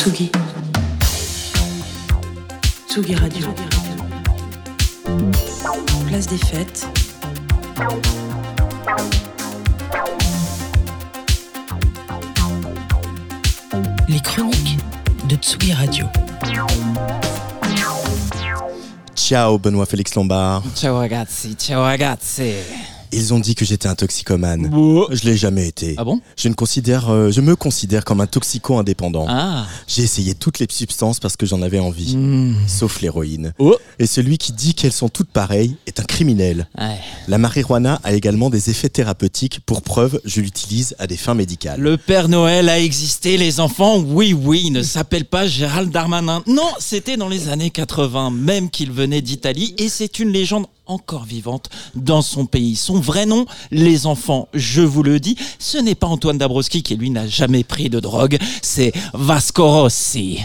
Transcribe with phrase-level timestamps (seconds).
[0.00, 0.30] Tsugi.
[2.88, 3.48] Tsugi Radio.
[6.06, 6.86] Place des fêtes.
[14.08, 14.78] Les chroniques
[15.28, 16.06] de Tsugi Radio.
[19.14, 20.62] Ciao Benoît Félix Lombard.
[20.74, 22.54] Ciao ragazzi, ciao ragazzi.
[23.12, 24.70] Ils ont dit que j'étais un toxicomane.
[25.10, 25.94] Je l'ai jamais été.
[25.98, 26.20] Ah bon?
[26.36, 29.26] Je ne considère, euh, je me considère comme un toxico indépendant.
[29.28, 29.66] Ah.
[29.86, 32.54] J'ai essayé toutes les substances parce que j'en avais envie, Hmm.
[32.66, 33.52] sauf l'héroïne.
[33.58, 33.76] Oh.
[33.98, 36.68] Et celui qui dit qu'elles sont toutes pareilles est un criminel.
[36.78, 36.96] Ouais.
[37.28, 39.60] La marijuana a également des effets thérapeutiques.
[39.66, 41.80] Pour preuve, je l'utilise à des fins médicales.
[41.80, 43.98] Le Père Noël a existé, les enfants.
[43.98, 46.42] Oui, oui, il ne s'appelle pas Gérald Darmanin.
[46.46, 51.24] Non, c'était dans les années 80, même qu'il venait d'Italie, et c'est une légende encore
[51.24, 52.76] vivante dans son pays.
[52.76, 56.96] Son vrai nom, les enfants, je vous le dis, ce n'est pas Antoine Dabrowski qui
[56.96, 60.40] lui n'a jamais pris de drogue, c'est Vasco Rossi.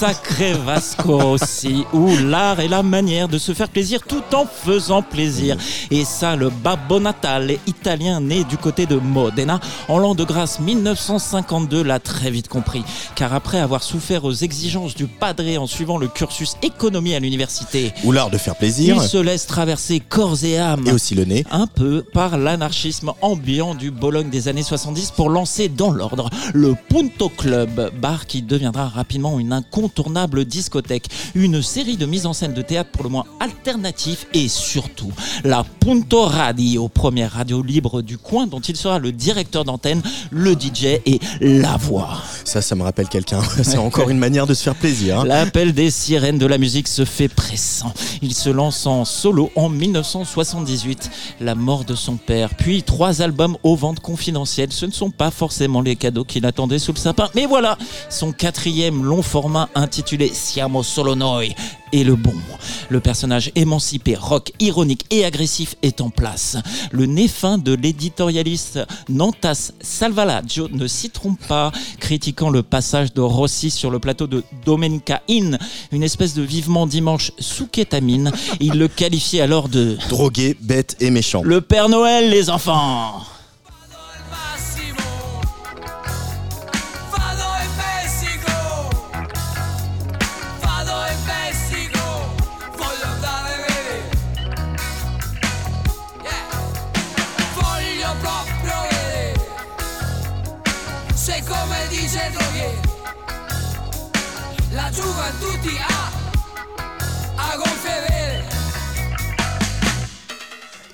[0.00, 5.02] Sacré Vasco Rossi, où l'art est la manière de se faire plaisir tout en faisant
[5.02, 5.58] plaisir.
[5.90, 10.58] Et ça, le Babbo Natale italien né du côté de Modena en l'an de grâce
[10.58, 12.82] 1952 l'a très vite compris.
[13.14, 17.92] Car après avoir souffert aux exigences du padré en suivant le cursus économie à l'université,
[18.04, 18.96] Ou l'art de faire plaisir.
[18.96, 21.44] il se laisse traverser corps et âme Et aussi le nez.
[21.50, 26.74] un peu par l'anarchisme ambiant du Bologne des années 70 pour lancer dans l'ordre le
[26.88, 29.89] Punto Club, bar qui deviendra rapidement une incontournable
[30.44, 35.12] discothèque, une série de mises en scène de théâtre pour le moins alternatif et surtout
[35.44, 40.52] la Punto Radio, première radio libre du coin dont il sera le directeur d'antenne, le
[40.52, 42.18] DJ et la voix.
[42.44, 43.40] Ça, ça me rappelle quelqu'un.
[43.62, 45.20] C'est encore une manière de se faire plaisir.
[45.20, 45.24] hein.
[45.24, 47.92] L'appel des sirènes de la musique se fait pressant.
[48.22, 51.10] Il se lance en solo en 1978.
[51.40, 54.72] La mort de son père, puis trois albums aux ventes confidentielles.
[54.72, 57.28] Ce ne sont pas forcément les cadeaux qu'il attendait sous le sapin.
[57.34, 61.54] Mais voilà, son quatrième long format intitulé Siamo Solo Noi
[61.92, 62.34] est le bon.
[62.88, 66.56] Le personnage émancipé, rock, ironique et agressif est en place.
[66.92, 73.20] Le nez fin de l'éditorialiste Nantas Salvalaggio ne s'y trompe pas, critiquant le passage de
[73.20, 75.58] Rossi sur le plateau de Domenica In,
[75.92, 78.30] une espèce de vivement dimanche sous kétamine.
[78.60, 81.42] Il le qualifiait alors de Drogué, bête et méchant.
[81.42, 83.22] le Père Noël, les enfants.
[104.80, 106.19] La gioventù ti ha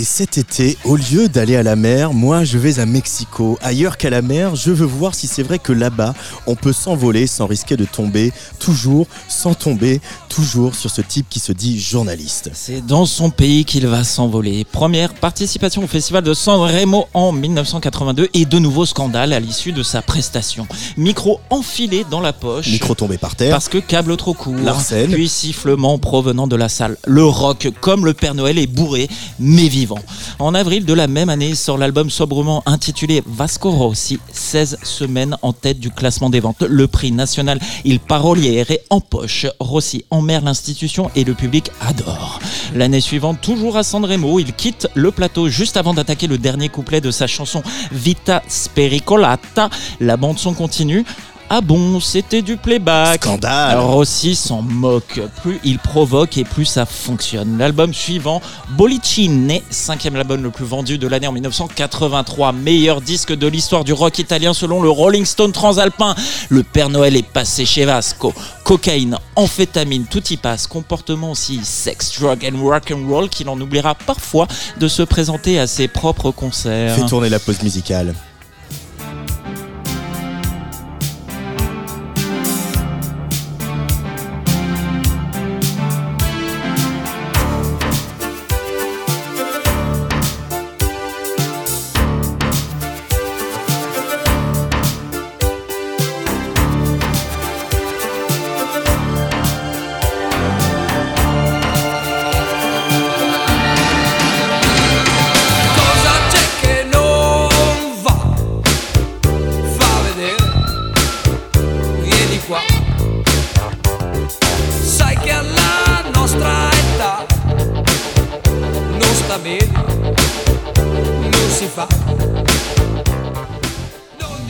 [0.00, 3.58] Et cet été, au lieu d'aller à la mer, moi je vais à Mexico.
[3.60, 6.14] Ailleurs qu'à la mer, je veux voir si c'est vrai que là-bas,
[6.46, 10.00] on peut s'envoler sans risquer de tomber, toujours sans tomber,
[10.30, 12.50] toujours sur ce type qui se dit journaliste.
[12.54, 14.64] C'est dans son pays qu'il va s'envoler.
[14.64, 19.72] Première participation au festival de San Remo en 1982 et de nouveaux scandales à l'issue
[19.72, 20.66] de sa prestation.
[20.96, 22.68] Micro enfilé dans la poche.
[22.68, 23.50] Micro tombé par terre.
[23.50, 25.10] Parce que câble trop court, Larcène.
[25.10, 26.96] puis sifflement provenant de la salle.
[27.06, 29.06] Le rock, comme le Père Noël, est bourré,
[29.38, 29.89] mais vivant.
[30.38, 35.52] En avril de la même année sort l'album sobrement intitulé Vasco Rossi, 16 semaines en
[35.52, 36.62] tête du classement des ventes.
[36.62, 39.46] Le prix national Il Paroliere en poche.
[39.58, 42.40] Rossi emmerde l'institution et le public adore.
[42.74, 47.00] L'année suivante, toujours à Sanremo, il quitte le plateau juste avant d'attaquer le dernier couplet
[47.00, 47.62] de sa chanson
[47.92, 49.70] Vita Spericolata.
[50.00, 51.04] La bande son continue.
[51.52, 53.24] Ah bon, c'était du playback.
[53.24, 53.76] Scandale.
[53.80, 55.20] Rossi s'en moque.
[55.42, 57.58] Plus il provoque et plus ça fonctionne.
[57.58, 58.40] L'album suivant,
[58.76, 63.92] Bollicine, cinquième album le plus vendu de l'année en 1983, meilleur disque de l'histoire du
[63.92, 66.14] rock italien selon le Rolling Stone Transalpin.
[66.50, 68.32] Le Père Noël est passé chez Vasco.
[68.62, 70.68] Cocaïne, amphétamine, tout y passe.
[70.68, 74.46] Comportement aussi sex, drug and rock and roll qu'il en oubliera parfois
[74.78, 76.94] de se présenter à ses propres concerts.
[76.94, 78.14] Fais tourner la pause musicale.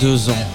[0.00, 0.46] Deux ans.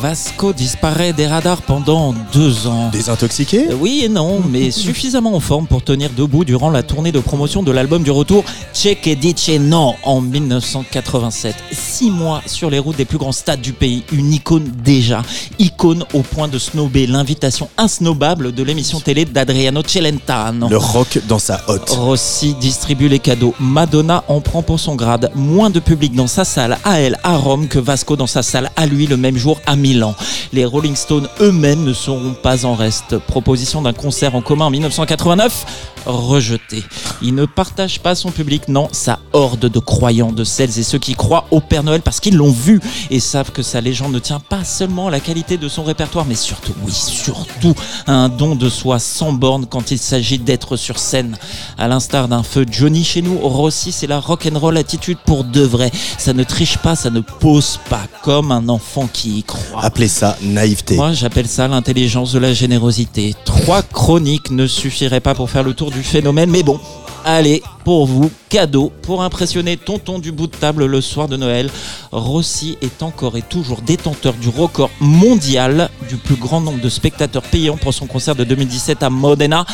[0.00, 2.90] Vasco disparaît des radars pendant deux ans.
[2.92, 3.68] Désintoxiqué?
[3.70, 7.18] Euh, Oui et non, mais suffisamment en forme pour tenir debout durant la tournée de
[7.18, 11.54] promotion de l'album du retour Che che dice no en 1987.
[11.72, 15.22] Six mois sur les routes des plus grands stades du pays, une icône déjà,
[15.58, 20.68] icône au point de snober l'invitation insnobable de l'émission télé d'Adriano Celentano.
[20.68, 21.90] Le rock dans sa hotte.
[21.90, 23.54] Rossi distribue les cadeaux.
[23.58, 25.30] Madonna en prend pour son grade.
[25.34, 28.70] Moins de public dans sa salle à elle à Rome que Vasco dans sa salle
[28.76, 30.14] à lui le même jour à Milan.
[30.52, 33.18] Les Rolling Stones eux-mêmes ne seront pas en reste.
[33.18, 36.82] Proposition d'un concert en commun en 1989 rejeté.
[37.22, 40.98] Il ne partage pas son public, non, sa horde de croyants, de celles et ceux
[40.98, 44.18] qui croient au Père Noël parce qu'ils l'ont vu et savent que sa légende ne
[44.18, 47.74] tient pas seulement à la qualité de son répertoire, mais surtout, oui, surtout,
[48.06, 51.36] à un don de soi sans borne quand il s'agit d'être sur scène.
[51.78, 55.90] À l'instar d'un feu Johnny chez nous, Rossi, c'est la rock'n'roll attitude pour de vrai.
[56.18, 59.84] Ça ne triche pas, ça ne pose pas, comme un enfant qui y croit.
[59.84, 60.96] Appelez ça naïveté.
[60.96, 63.34] Moi, j'appelle ça l'intelligence de la générosité.
[63.44, 66.80] Trois chroniques ne suffiraient pas pour faire le tour du phénomène, mais bon.
[67.24, 71.70] Allez, pour vous, cadeau pour impressionner tonton du bout de table le soir de Noël.
[72.10, 77.44] Rossi est encore et toujours détenteur du record mondial du plus grand nombre de spectateurs
[77.44, 79.64] payants pour son concert de 2017 à Modena.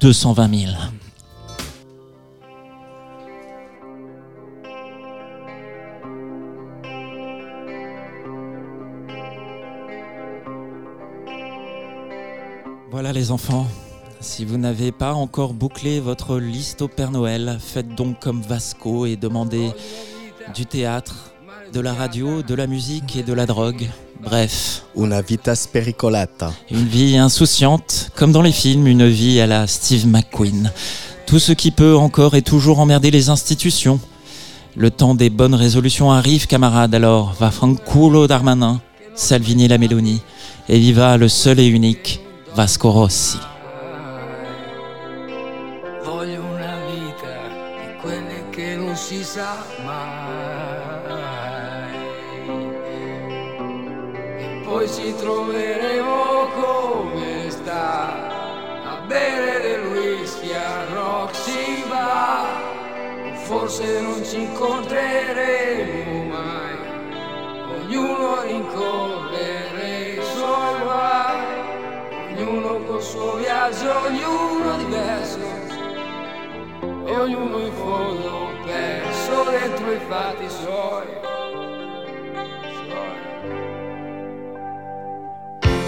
[0.00, 0.72] 220 000.
[12.90, 13.66] Voilà les enfants,
[14.20, 19.06] si vous n'avez pas encore bouclé votre liste au Père Noël, faites donc comme Vasco
[19.06, 19.70] et demandez
[20.54, 21.32] du théâtre,
[21.72, 23.88] de la radio, de la musique et de la drogue.
[24.22, 26.52] Bref, Una vita spericolata.
[26.70, 30.72] une vie insouciante, comme dans les films, une vie à la Steve McQueen.
[31.26, 34.00] Tout ce qui peut encore et toujours emmerder les institutions.
[34.76, 38.80] Le temps des bonnes résolutions arrive, camarades, alors va fanculo Darmanin,
[39.14, 40.20] Salvini la Meloni,
[40.68, 42.20] et viva le seul et unique
[42.54, 43.38] Vasco Rossi.
[48.06, 50.24] Quelle che non si sa mai.
[54.38, 58.30] E poi ci troveremo come sta
[58.92, 62.46] a bere del whisky a Roxy Bar.
[63.48, 66.74] Forse non ci incontreremo mai.
[67.74, 71.54] Ognuno rincorrere i suoi guai.
[72.30, 75.45] Ognuno col suo viaggio, ognuno diverso
[77.18, 81.06] ognuno in fondo perso dentro i fatti suoi.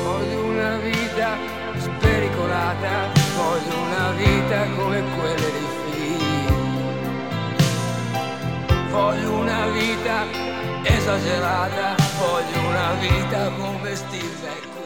[0.05, 1.37] Voglio una vita
[1.77, 6.29] spericolata, voglio una vita come quelle dei film.
[8.91, 10.25] Voglio una vita
[10.83, 13.51] esagerata, voglio una vita
[13.95, 14.78] Steve McQueen.